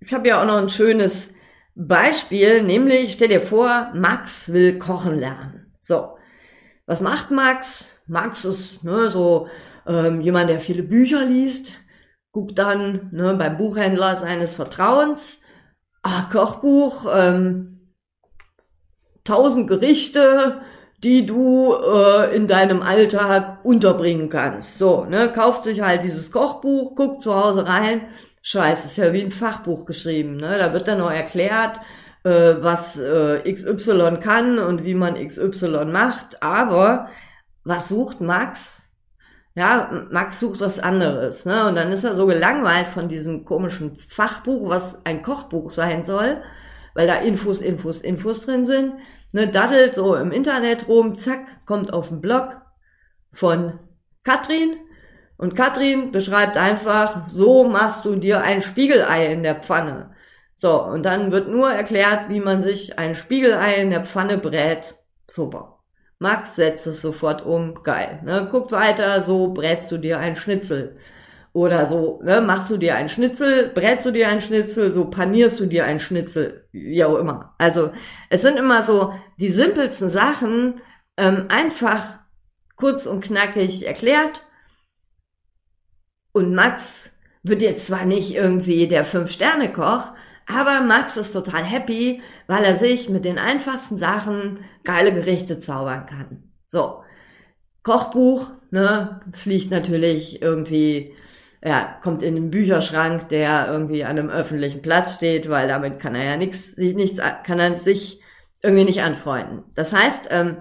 ich 0.00 0.12
habe 0.14 0.28
ja 0.28 0.40
auch 0.40 0.46
noch 0.46 0.58
ein 0.58 0.68
schönes 0.68 1.34
Beispiel, 1.74 2.62
nämlich 2.62 3.12
stell 3.12 3.28
dir 3.28 3.40
vor, 3.40 3.90
Max 3.94 4.52
will 4.52 4.78
kochen 4.78 5.18
lernen. 5.18 5.76
So, 5.80 6.16
was 6.86 7.00
macht 7.00 7.30
Max? 7.30 7.92
Max 8.06 8.44
ist 8.44 8.84
ne, 8.84 9.10
so 9.10 9.48
ähm, 9.86 10.20
jemand, 10.20 10.50
der 10.50 10.60
viele 10.60 10.82
Bücher 10.82 11.24
liest, 11.24 11.72
guckt 12.32 12.58
dann 12.58 13.10
ne, 13.12 13.34
beim 13.34 13.56
Buchhändler 13.56 14.16
seines 14.16 14.54
Vertrauens, 14.54 15.40
ah, 16.02 16.28
Kochbuch, 16.30 17.06
ähm, 17.12 17.75
tausend 19.26 19.68
Gerichte, 19.68 20.60
die 21.02 21.26
du 21.26 21.74
äh, 21.74 22.34
in 22.34 22.46
deinem 22.46 22.82
Alltag 22.82 23.58
unterbringen 23.64 24.28
kannst. 24.28 24.78
So, 24.78 25.04
ne, 25.04 25.30
kauft 25.30 25.64
sich 25.64 25.82
halt 25.82 26.02
dieses 26.02 26.32
Kochbuch, 26.32 26.94
guckt 26.94 27.22
zu 27.22 27.34
Hause 27.34 27.66
rein. 27.66 28.02
Scheiße, 28.42 28.86
ist 28.86 28.96
ja 28.96 29.12
wie 29.12 29.22
ein 29.22 29.32
Fachbuch 29.32 29.84
geschrieben. 29.86 30.36
Ne? 30.36 30.56
Da 30.58 30.72
wird 30.72 30.88
dann 30.88 30.98
noch 30.98 31.10
erklärt, 31.10 31.80
äh, 32.24 32.54
was 32.60 32.98
äh, 32.98 33.40
XY 33.52 34.18
kann 34.22 34.58
und 34.58 34.84
wie 34.84 34.94
man 34.94 35.14
XY 35.14 35.86
macht. 35.86 36.42
Aber 36.42 37.08
was 37.64 37.88
sucht 37.88 38.20
Max? 38.20 38.90
Ja, 39.54 39.90
Max 40.10 40.38
sucht 40.40 40.60
was 40.60 40.78
anderes. 40.78 41.44
Ne? 41.44 41.66
Und 41.66 41.74
dann 41.74 41.92
ist 41.92 42.04
er 42.04 42.14
so 42.14 42.26
gelangweilt 42.26 42.88
von 42.88 43.08
diesem 43.08 43.44
komischen 43.44 43.96
Fachbuch, 43.96 44.68
was 44.68 45.04
ein 45.04 45.22
Kochbuch 45.22 45.70
sein 45.70 46.04
soll, 46.04 46.42
weil 46.94 47.06
da 47.06 47.16
Infos, 47.16 47.60
Infos, 47.60 48.00
Infos 48.00 48.42
drin 48.42 48.64
sind 48.64 48.94
ne, 49.32 49.48
daddelt 49.48 49.94
so 49.94 50.14
im 50.14 50.32
Internet 50.32 50.88
rum, 50.88 51.16
zack, 51.16 51.66
kommt 51.66 51.92
auf 51.92 52.08
den 52.08 52.20
Blog 52.20 52.60
von 53.32 53.78
Katrin 54.24 54.76
und 55.36 55.54
Katrin 55.54 56.12
beschreibt 56.12 56.56
einfach, 56.56 57.28
so 57.28 57.68
machst 57.68 58.04
du 58.04 58.16
dir 58.16 58.42
ein 58.42 58.62
Spiegelei 58.62 59.26
in 59.32 59.42
der 59.42 59.56
Pfanne. 59.56 60.14
So, 60.54 60.82
und 60.82 61.02
dann 61.04 61.32
wird 61.32 61.48
nur 61.48 61.70
erklärt, 61.70 62.30
wie 62.30 62.40
man 62.40 62.62
sich 62.62 62.98
ein 62.98 63.14
Spiegelei 63.14 63.74
in 63.76 63.90
der 63.90 64.04
Pfanne 64.04 64.38
brät. 64.38 64.94
Super. 65.30 65.80
Max 66.18 66.56
setzt 66.56 66.86
es 66.86 67.02
sofort 67.02 67.44
um. 67.44 67.82
Geil. 67.82 68.20
Ne? 68.24 68.48
Guckt 68.50 68.72
weiter, 68.72 69.20
so 69.20 69.52
brätst 69.52 69.92
du 69.92 69.98
dir 69.98 70.18
ein 70.18 70.34
Schnitzel. 70.34 70.96
Oder 71.56 71.86
so, 71.86 72.20
ne, 72.22 72.42
machst 72.42 72.70
du 72.70 72.76
dir 72.76 72.96
ein 72.96 73.08
Schnitzel, 73.08 73.70
brätst 73.70 74.04
du 74.04 74.10
dir 74.10 74.28
ein 74.28 74.42
Schnitzel, 74.42 74.92
so 74.92 75.06
panierst 75.06 75.58
du 75.58 75.64
dir 75.64 75.86
ein 75.86 76.00
Schnitzel, 76.00 76.68
wie 76.70 77.02
auch 77.02 77.16
immer. 77.16 77.54
Also 77.56 77.92
es 78.28 78.42
sind 78.42 78.58
immer 78.58 78.82
so 78.82 79.14
die 79.40 79.50
simpelsten 79.50 80.10
Sachen, 80.10 80.82
ähm, 81.16 81.46
einfach 81.48 82.18
kurz 82.74 83.06
und 83.06 83.24
knackig 83.24 83.86
erklärt. 83.86 84.42
Und 86.32 86.54
Max 86.54 87.12
wird 87.42 87.62
jetzt 87.62 87.86
zwar 87.86 88.04
nicht 88.04 88.34
irgendwie 88.34 88.86
der 88.86 89.06
Fünf-Sterne-Koch, 89.06 90.12
aber 90.46 90.82
Max 90.82 91.16
ist 91.16 91.32
total 91.32 91.64
happy, 91.64 92.20
weil 92.48 92.64
er 92.64 92.74
sich 92.74 93.08
mit 93.08 93.24
den 93.24 93.38
einfachsten 93.38 93.96
Sachen 93.96 94.60
geile 94.84 95.14
Gerichte 95.14 95.58
zaubern 95.58 96.04
kann. 96.04 96.52
So. 96.66 97.02
Kochbuch, 97.82 98.50
ne, 98.70 99.20
fliegt 99.32 99.70
natürlich 99.70 100.42
irgendwie 100.42 101.14
ja, 101.66 101.98
kommt 102.00 102.22
in 102.22 102.36
den 102.36 102.50
Bücherschrank, 102.50 103.28
der 103.28 103.66
irgendwie 103.66 104.04
an 104.04 104.18
einem 104.18 104.30
öffentlichen 104.30 104.82
Platz 104.82 105.16
steht, 105.16 105.50
weil 105.50 105.66
damit 105.66 105.98
kann 105.98 106.14
er 106.14 106.24
ja 106.24 106.36
nichts, 106.36 106.76
nichts, 106.76 107.20
kann 107.42 107.58
er 107.58 107.76
sich 107.76 108.20
irgendwie 108.62 108.84
nicht 108.84 109.02
anfreunden. 109.02 109.64
Das 109.74 109.92
heißt, 109.92 110.28
ähm, 110.30 110.58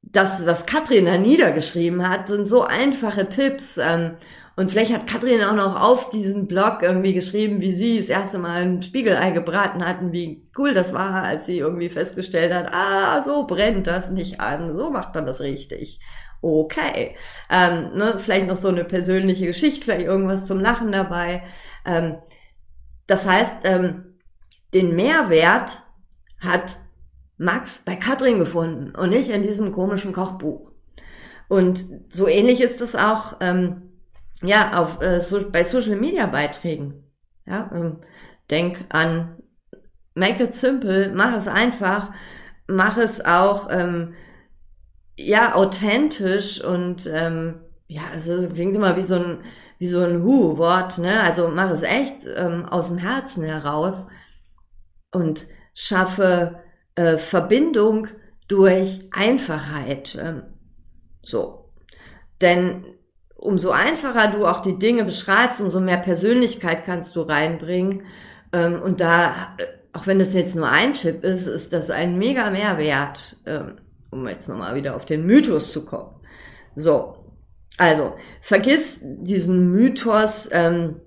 das, 0.00 0.46
was 0.46 0.66
Katrin 0.66 1.06
da 1.06 1.18
niedergeschrieben 1.18 2.08
hat, 2.08 2.28
sind 2.28 2.46
so 2.46 2.62
einfache 2.62 3.28
Tipps. 3.28 3.76
Ähm, 3.76 4.12
und 4.54 4.70
vielleicht 4.70 4.92
hat 4.92 5.08
Katrin 5.08 5.42
auch 5.42 5.56
noch 5.56 5.80
auf 5.80 6.08
diesen 6.10 6.46
Blog 6.46 6.78
irgendwie 6.82 7.12
geschrieben, 7.12 7.60
wie 7.60 7.72
sie 7.72 7.98
das 7.98 8.08
erste 8.08 8.38
Mal 8.38 8.62
ein 8.62 8.82
Spiegelei 8.82 9.32
gebraten 9.32 9.84
hatten, 9.84 10.12
wie 10.12 10.48
cool 10.56 10.74
das 10.74 10.92
war, 10.92 11.24
als 11.24 11.46
sie 11.46 11.58
irgendwie 11.58 11.88
festgestellt 11.88 12.54
hat, 12.54 12.72
ah, 12.72 13.24
so 13.24 13.48
brennt 13.48 13.88
das 13.88 14.10
nicht 14.10 14.40
an, 14.40 14.76
so 14.76 14.90
macht 14.90 15.12
man 15.16 15.26
das 15.26 15.40
richtig 15.40 15.98
okay. 16.40 17.16
Ähm, 17.50 17.90
ne, 17.94 18.14
vielleicht 18.18 18.46
noch 18.46 18.56
so 18.56 18.68
eine 18.68 18.84
persönliche 18.84 19.46
Geschichte, 19.46 19.84
vielleicht 19.84 20.06
irgendwas 20.06 20.46
zum 20.46 20.60
Lachen 20.60 20.92
dabei. 20.92 21.42
Ähm, 21.84 22.18
das 23.06 23.26
heißt, 23.26 23.58
ähm, 23.64 24.18
den 24.74 24.94
Mehrwert 24.94 25.78
hat 26.40 26.76
Max 27.38 27.82
bei 27.84 27.96
Katrin 27.96 28.38
gefunden 28.38 28.94
und 28.94 29.10
nicht 29.10 29.30
in 29.30 29.42
diesem 29.42 29.72
komischen 29.72 30.12
Kochbuch. 30.12 30.72
Und 31.48 31.80
so 32.10 32.28
ähnlich 32.28 32.60
ist 32.60 32.80
es 32.80 32.94
auch 32.94 33.36
ähm, 33.40 33.92
ja 34.42 34.78
auf 34.78 35.00
äh, 35.02 35.20
so, 35.20 35.50
bei 35.50 35.64
Social 35.64 35.96
Media 35.96 36.26
Beiträgen. 36.26 37.04
Ja, 37.46 37.70
ähm, 37.72 38.00
denk 38.50 38.84
an 38.90 39.38
Make 40.14 40.44
it 40.44 40.54
simple, 40.54 41.12
mach 41.14 41.34
es 41.36 41.46
einfach, 41.46 42.12
mach 42.66 42.98
es 42.98 43.24
auch 43.24 43.68
ähm, 43.70 44.14
ja, 45.18 45.54
authentisch 45.56 46.62
und 46.62 47.10
ähm, 47.12 47.60
ja, 47.88 48.02
also 48.12 48.34
es 48.34 48.52
klingt 48.54 48.76
immer 48.76 48.96
wie 48.96 49.02
so 49.02 49.16
ein, 49.16 49.38
wie 49.78 49.88
so 49.88 50.00
ein 50.00 50.22
Hu-Wort, 50.22 50.98
ne? 50.98 51.20
Also 51.22 51.48
mach 51.48 51.70
es 51.70 51.82
echt 51.82 52.26
ähm, 52.36 52.66
aus 52.66 52.88
dem 52.88 52.98
Herzen 52.98 53.42
heraus 53.42 54.06
und 55.10 55.46
schaffe 55.74 56.60
äh, 56.94 57.18
Verbindung 57.18 58.06
durch 58.46 59.08
Einfachheit. 59.10 60.16
Ähm, 60.20 60.42
so. 61.22 61.72
Denn 62.40 62.84
umso 63.34 63.70
einfacher 63.70 64.30
du 64.30 64.46
auch 64.46 64.60
die 64.60 64.78
Dinge 64.78 65.04
beschreibst, 65.04 65.60
umso 65.60 65.80
mehr 65.80 65.98
Persönlichkeit 65.98 66.84
kannst 66.84 67.16
du 67.16 67.22
reinbringen. 67.22 68.02
Ähm, 68.52 68.80
und 68.80 69.00
da, 69.00 69.56
auch 69.92 70.06
wenn 70.06 70.20
das 70.20 70.34
jetzt 70.34 70.54
nur 70.54 70.68
ein 70.68 70.94
Tipp 70.94 71.24
ist, 71.24 71.48
ist 71.48 71.72
das 71.72 71.90
ein 71.90 72.18
mega 72.18 72.50
Mehrwert. 72.50 73.36
Ähm, 73.46 73.78
um 74.10 74.26
jetzt 74.28 74.48
nochmal 74.48 74.74
wieder 74.74 74.96
auf 74.96 75.04
den 75.04 75.26
Mythos 75.26 75.72
zu 75.72 75.84
kommen. 75.84 76.14
So, 76.74 77.16
also 77.76 78.14
vergiss 78.40 79.00
diesen 79.02 79.72
Mythos, 79.72 80.48
ähm, 80.52 81.00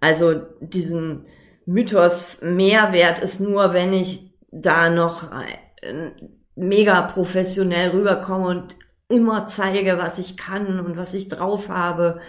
also 0.00 0.34
diesen 0.60 1.26
Mythos 1.66 2.38
Mehrwert 2.40 3.18
ist 3.18 3.40
nur, 3.40 3.72
wenn 3.72 3.92
ich 3.92 4.34
da 4.50 4.88
noch 4.88 5.30
äh, 5.32 6.12
mega 6.54 7.02
professionell 7.02 7.90
rüberkomme 7.90 8.48
und 8.48 8.76
immer 9.08 9.46
zeige, 9.46 9.98
was 9.98 10.18
ich 10.18 10.36
kann 10.36 10.80
und 10.80 10.96
was 10.96 11.14
ich 11.14 11.28
drauf 11.28 11.68
habe, 11.68 12.20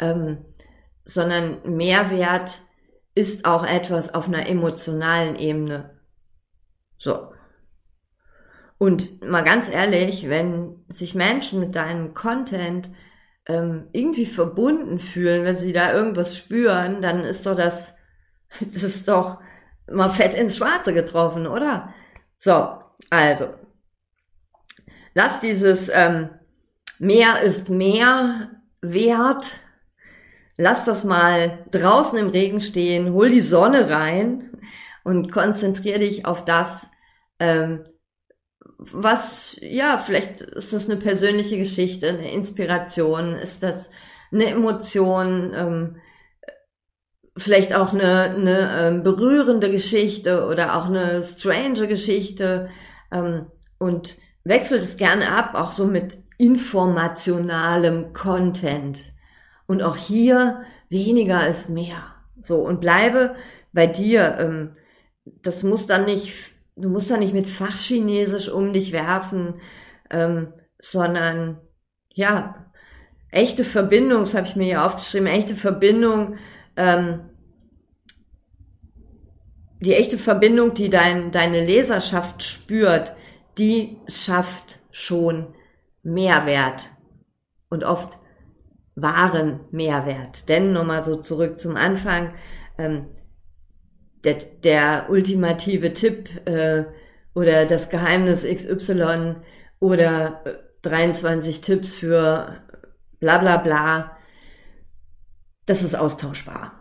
ähm, 0.00 0.38
sondern 1.04 1.58
Mehrwert 1.64 2.60
ist 3.14 3.44
auch 3.44 3.64
etwas 3.64 4.12
auf 4.14 4.28
einer 4.28 4.48
emotionalen 4.48 5.36
Ebene. 5.36 5.98
So. 6.98 7.32
Und 8.78 9.24
mal 9.24 9.42
ganz 9.42 9.68
ehrlich, 9.68 10.28
wenn 10.28 10.84
sich 10.88 11.14
Menschen 11.14 11.60
mit 11.60 11.74
deinem 11.74 12.12
Content 12.12 12.90
ähm, 13.46 13.88
irgendwie 13.92 14.26
verbunden 14.26 14.98
fühlen, 14.98 15.44
wenn 15.44 15.56
sie 15.56 15.72
da 15.72 15.92
irgendwas 15.92 16.36
spüren, 16.36 17.00
dann 17.00 17.20
ist 17.20 17.46
doch 17.46 17.56
das, 17.56 17.96
das 18.60 18.82
ist 18.82 19.08
doch 19.08 19.40
mal 19.90 20.10
fett 20.10 20.34
ins 20.34 20.56
Schwarze 20.56 20.92
getroffen, 20.92 21.46
oder? 21.46 21.94
So, 22.38 22.78
also, 23.10 23.54
lass 25.14 25.40
dieses 25.40 25.88
ähm, 25.88 26.30
mehr 26.98 27.40
ist 27.40 27.70
mehr 27.70 28.50
wert, 28.82 29.60
lass 30.56 30.84
das 30.84 31.04
mal 31.04 31.64
draußen 31.70 32.18
im 32.18 32.28
Regen 32.28 32.60
stehen, 32.60 33.12
hol 33.12 33.30
die 33.30 33.40
Sonne 33.40 33.90
rein 33.90 34.50
und 35.04 35.30
konzentriere 35.30 36.00
dich 36.00 36.26
auf 36.26 36.44
das, 36.44 36.90
ähm, 37.38 37.84
was, 38.78 39.56
ja, 39.60 39.98
vielleicht 39.98 40.40
ist 40.40 40.72
das 40.72 40.88
eine 40.88 40.98
persönliche 40.98 41.58
Geschichte, 41.58 42.08
eine 42.08 42.32
Inspiration, 42.32 43.34
ist 43.34 43.62
das 43.62 43.90
eine 44.32 44.46
Emotion, 44.46 45.52
ähm, 45.54 45.96
vielleicht 47.36 47.74
auch 47.74 47.92
eine, 47.92 48.34
eine 48.34 48.80
ähm, 48.80 49.02
berührende 49.02 49.70
Geschichte 49.70 50.46
oder 50.46 50.76
auch 50.76 50.86
eine 50.86 51.22
strange 51.22 51.86
Geschichte. 51.86 52.70
Ähm, 53.12 53.46
und 53.78 54.16
wechsle 54.44 54.78
es 54.78 54.96
gerne 54.96 55.32
ab, 55.32 55.54
auch 55.54 55.72
so 55.72 55.86
mit 55.86 56.18
informationalem 56.38 58.12
Content. 58.12 59.12
Und 59.66 59.82
auch 59.82 59.96
hier 59.96 60.62
weniger 60.88 61.46
ist 61.46 61.68
mehr. 61.68 62.14
So, 62.40 62.60
und 62.60 62.80
bleibe 62.80 63.34
bei 63.72 63.86
dir. 63.86 64.36
Ähm, 64.38 64.76
das 65.42 65.62
muss 65.62 65.86
dann 65.86 66.04
nicht, 66.04 66.52
du 66.76 66.90
musst 66.90 67.10
da 67.10 67.16
nicht 67.16 67.34
mit 67.34 67.48
Fachchinesisch 67.48 68.48
um 68.48 68.72
dich 68.72 68.92
werfen, 68.92 69.60
ähm, 70.10 70.52
sondern 70.78 71.60
ja, 72.08 72.66
echte 73.30 73.64
Verbindung, 73.64 74.20
das 74.20 74.34
habe 74.34 74.46
ich 74.46 74.56
mir 74.56 74.64
hier 74.64 74.84
aufgeschrieben, 74.84 75.26
echte 75.26 75.56
Verbindung, 75.56 76.36
ähm, 76.76 77.30
die 79.80 79.94
echte 79.94 80.16
Verbindung, 80.18 80.74
die 80.74 80.88
dein, 80.88 81.30
deine 81.30 81.64
Leserschaft 81.64 82.42
spürt, 82.42 83.14
die 83.58 83.98
schafft 84.08 84.80
schon 84.90 85.54
Mehrwert 86.02 86.82
und 87.68 87.84
oft 87.84 88.18
wahren 88.94 89.60
Mehrwert. 89.70 90.48
Denn 90.48 90.72
nochmal 90.72 91.02
so 91.02 91.16
zurück 91.16 91.60
zum 91.60 91.76
Anfang, 91.76 92.32
ähm, 92.78 93.06
der, 94.26 94.34
der 94.34 95.06
ultimative 95.08 95.92
Tipp 95.94 96.46
äh, 96.46 96.84
oder 97.34 97.64
das 97.64 97.88
Geheimnis 97.88 98.44
XY 98.44 99.36
oder 99.78 100.42
23 100.82 101.56
äh, 101.56 101.60
Tipps 101.60 101.94
für 101.94 102.60
bla 103.20 103.38
bla 103.38 103.56
bla, 103.56 104.16
das 105.64 105.82
ist 105.82 105.94
austauschbar. 105.94 106.72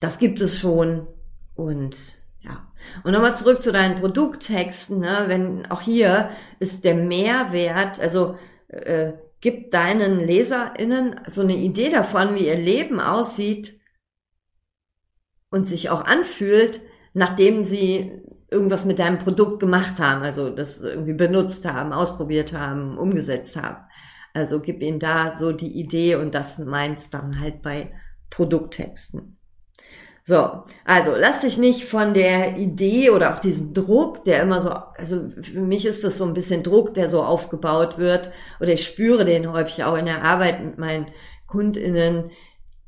Das 0.00 0.18
gibt 0.18 0.40
es 0.40 0.58
schon 0.58 1.08
und 1.54 1.96
ja. 2.40 2.72
Und 3.02 3.12
nochmal 3.12 3.36
zurück 3.36 3.62
zu 3.62 3.72
deinen 3.72 3.96
Produkttexten, 3.96 5.00
ne? 5.00 5.24
wenn 5.26 5.66
auch 5.66 5.80
hier 5.80 6.30
ist 6.60 6.84
der 6.84 6.94
Mehrwert, 6.94 7.98
also 7.98 8.36
äh, 8.68 9.14
gib 9.40 9.70
deinen 9.70 10.20
LeserInnen 10.20 11.20
so 11.28 11.42
eine 11.42 11.56
Idee 11.56 11.90
davon, 11.90 12.34
wie 12.34 12.46
ihr 12.46 12.58
Leben 12.58 13.00
aussieht 13.00 13.80
und 15.54 15.68
sich 15.68 15.88
auch 15.88 16.04
anfühlt, 16.04 16.80
nachdem 17.12 17.62
sie 17.62 18.10
irgendwas 18.50 18.84
mit 18.84 18.98
deinem 18.98 19.20
Produkt 19.20 19.60
gemacht 19.60 20.00
haben, 20.00 20.24
also 20.24 20.50
das 20.50 20.82
irgendwie 20.82 21.12
benutzt 21.12 21.64
haben, 21.64 21.92
ausprobiert 21.92 22.52
haben, 22.52 22.98
umgesetzt 22.98 23.56
haben. 23.56 23.76
Also 24.32 24.58
gib 24.58 24.82
ihnen 24.82 24.98
da 24.98 25.30
so 25.30 25.52
die 25.52 25.78
Idee 25.78 26.16
und 26.16 26.34
das 26.34 26.58
meinst 26.58 27.14
dann 27.14 27.38
halt 27.38 27.62
bei 27.62 27.92
Produkttexten. 28.30 29.38
So, 30.24 30.64
also 30.84 31.14
lass 31.16 31.42
dich 31.42 31.56
nicht 31.56 31.84
von 31.84 32.14
der 32.14 32.56
Idee 32.56 33.10
oder 33.10 33.32
auch 33.32 33.38
diesem 33.38 33.74
Druck, 33.74 34.24
der 34.24 34.42
immer 34.42 34.60
so, 34.60 34.70
also 34.70 35.28
für 35.40 35.60
mich 35.60 35.86
ist 35.86 36.02
das 36.02 36.18
so 36.18 36.24
ein 36.24 36.34
bisschen 36.34 36.64
Druck, 36.64 36.94
der 36.94 37.08
so 37.08 37.22
aufgebaut 37.22 37.96
wird, 37.98 38.32
oder 38.58 38.72
ich 38.72 38.84
spüre 38.84 39.24
den 39.24 39.52
häufig 39.52 39.84
auch 39.84 39.96
in 39.96 40.06
der 40.06 40.24
Arbeit 40.24 40.64
mit 40.64 40.78
meinen 40.78 41.06
KundInnen, 41.46 42.32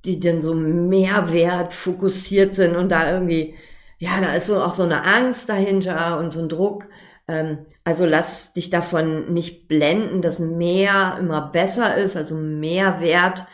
die 0.07 0.21
dann 0.21 0.43
so 0.43 0.55
Mehrwert 0.55 1.73
fokussiert 1.73 2.55
sind 2.55 2.77
und 2.77 2.91
da 2.91 3.13
irgendwie, 3.13 3.55
ja, 3.99 4.21
da 4.21 4.33
ist 4.35 4.47
so 4.47 4.63
auch 4.63 4.75
so 4.75 4.85
eine 4.85 5.05
Angst 5.05 5.49
dahinter 5.49 6.19
und 6.19 6.31
so 6.31 6.41
ein 6.41 6.49
Druck. 6.49 6.89
Ähm, 7.29 7.67
also 7.85 8.07
lass 8.07 8.53
dich 8.53 8.71
davon 8.71 9.33
nicht 9.33 9.69
blenden, 9.69 10.23
dass 10.23 10.39
mehr 10.39 11.17
immer 11.19 11.51
besser 11.51 11.97
ist, 11.97 12.17
also 12.17 12.35
Mehrwert 12.35 13.47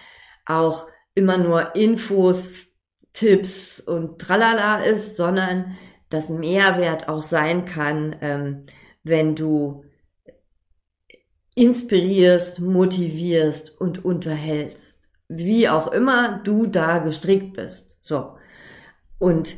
auch 0.47 0.87
immer 1.15 1.39
nur 1.39 1.75
Infos 1.77 2.67
Tipps 3.13 3.81
und 3.81 4.19
tralala 4.21 4.83
ist, 4.83 5.17
sondern 5.17 5.77
dass 6.09 6.31
Mehrwert 6.31 7.09
auch 7.09 7.23
sein 7.23 7.67
kann, 7.67 8.17
ähm, 8.21 8.65
wenn 9.03 9.35
du 9.35 9.85
inspirierst, 11.55 12.61
motivierst 12.61 13.79
und 13.81 14.05
unterhältst. 14.05 15.02
Wie 15.37 15.69
auch 15.69 15.91
immer 15.93 16.41
du 16.45 16.67
da 16.67 16.99
gestrickt 16.99 17.55
bist. 17.55 17.97
So. 18.01 18.37
Und 19.19 19.57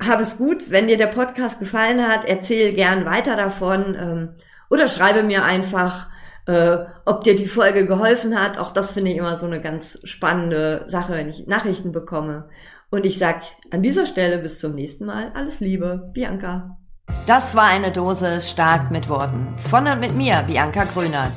hab 0.00 0.20
es 0.20 0.38
gut. 0.38 0.70
Wenn 0.70 0.88
dir 0.88 0.96
der 0.96 1.06
Podcast 1.06 1.58
gefallen 1.58 2.06
hat, 2.06 2.24
erzähl 2.24 2.72
gern 2.72 3.04
weiter 3.04 3.36
davon 3.36 3.96
ähm, 3.98 4.28
oder 4.70 4.88
schreibe 4.88 5.22
mir 5.22 5.44
einfach, 5.44 6.08
äh, 6.46 6.78
ob 7.04 7.24
dir 7.24 7.36
die 7.36 7.46
Folge 7.46 7.86
geholfen 7.86 8.38
hat. 8.38 8.58
Auch 8.58 8.72
das 8.72 8.92
finde 8.92 9.10
ich 9.10 9.16
immer 9.16 9.36
so 9.36 9.46
eine 9.46 9.60
ganz 9.60 10.00
spannende 10.04 10.84
Sache, 10.86 11.12
wenn 11.14 11.28
ich 11.28 11.46
Nachrichten 11.46 11.92
bekomme. 11.92 12.48
Und 12.90 13.06
ich 13.06 13.18
sag 13.18 13.42
an 13.70 13.82
dieser 13.82 14.06
Stelle 14.06 14.38
bis 14.38 14.60
zum 14.60 14.74
nächsten 14.74 15.06
Mal. 15.06 15.32
Alles 15.34 15.60
Liebe, 15.60 16.10
Bianca. 16.12 16.78
Das 17.26 17.54
war 17.54 17.64
eine 17.64 17.90
Dose 17.90 18.40
stark 18.40 18.90
mit 18.90 19.08
Worten. 19.08 19.54
Von 19.70 19.86
und 19.86 20.00
mit 20.00 20.14
mir, 20.14 20.42
Bianca 20.46 20.84
Grünert. 20.84 21.32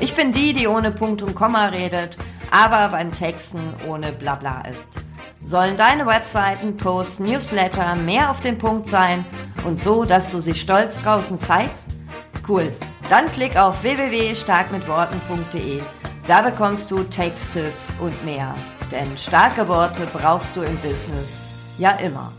Ich 0.00 0.14
bin 0.14 0.32
die, 0.32 0.52
die 0.52 0.66
ohne 0.66 0.90
Punkt 0.90 1.22
und 1.22 1.34
Komma 1.34 1.66
redet, 1.66 2.16
aber 2.50 2.88
beim 2.88 3.12
Texten 3.12 3.60
ohne 3.86 4.10
Blabla 4.12 4.62
ist. 4.62 4.88
Sollen 5.44 5.76
deine 5.76 6.06
Webseiten, 6.06 6.76
Posts, 6.76 7.20
Newsletter 7.20 7.96
mehr 7.96 8.30
auf 8.30 8.40
den 8.40 8.58
Punkt 8.58 8.88
sein 8.88 9.24
und 9.64 9.80
so, 9.80 10.04
dass 10.04 10.30
du 10.30 10.40
sie 10.40 10.54
stolz 10.54 11.02
draußen 11.02 11.40
zeigst? 11.40 11.88
Cool. 12.48 12.72
Dann 13.10 13.30
klick 13.32 13.56
auf 13.56 13.82
www.starkmitworten.de. 13.82 15.82
Da 16.26 16.42
bekommst 16.42 16.90
du 16.90 17.02
Texttipps 17.02 17.96
und 18.00 18.24
mehr. 18.24 18.54
Denn 18.90 19.18
starke 19.18 19.68
Worte 19.68 20.06
brauchst 20.12 20.56
du 20.56 20.62
im 20.62 20.76
Business 20.78 21.42
ja 21.78 21.90
immer. 21.92 22.32